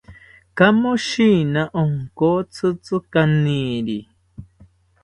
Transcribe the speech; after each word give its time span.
Kamoshina 0.57 1.61
onkotzitzi 1.81 2.95
kaniri 3.13 3.99